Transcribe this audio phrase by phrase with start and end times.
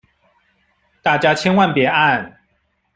[1.03, 2.39] 大家千萬別按